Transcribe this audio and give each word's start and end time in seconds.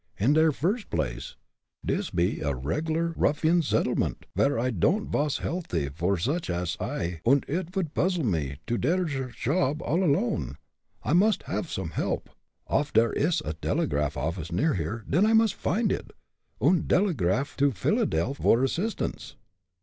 "In 0.17 0.33
der 0.33 0.51
virst 0.51 0.87
blace, 0.89 1.35
dis 1.85 2.09
be 2.09 2.39
a 2.39 2.55
reg'lar 2.55 3.13
ruffian 3.15 3.61
seddlement, 3.61 4.25
vere 4.35 4.57
id 4.57 4.79
don'd 4.79 5.09
vas 5.11 5.37
healthy 5.37 5.89
vor 5.89 6.17
such 6.17 6.49
ash 6.49 6.75
I, 6.81 7.21
und 7.23 7.45
id 7.47 7.75
would 7.75 7.93
puzzle 7.93 8.25
me 8.25 8.57
to 8.65 8.79
do 8.79 8.97
der 8.97 9.07
shob 9.31 9.79
all 9.83 10.03
alone. 10.03 10.57
I 11.03 11.13
must 11.13 11.43
haff 11.43 11.69
some 11.69 11.91
help. 11.91 12.31
Off 12.65 12.91
der 12.91 13.13
ish 13.13 13.41
a 13.41 13.53
delegraph 13.53 14.17
office 14.17 14.51
near 14.51 14.73
here, 14.73 15.05
den 15.07 15.23
I 15.27 15.33
must 15.33 15.53
find 15.53 15.91
id, 15.91 16.13
und 16.59 16.87
delegraph 16.87 17.55
to 17.57 17.69
Philadelf 17.71 18.37
vor 18.39 18.63
assistance. 18.63 19.35